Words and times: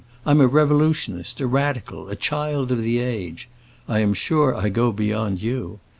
I'm 0.25 0.41
a 0.41 0.47
revolutionist, 0.47 1.41
a 1.41 1.45
radical, 1.45 2.09
a 2.09 2.15
child 2.15 2.71
of 2.71 2.81
the 2.81 2.97
age! 2.97 3.47
I 3.87 3.99
am 3.99 4.15
sure 4.15 4.55
I 4.55 4.69
go 4.69 4.91
beyond 4.91 5.43
you. 5.43 5.79